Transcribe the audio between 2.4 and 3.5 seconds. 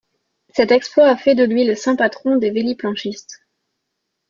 véliplanchistes.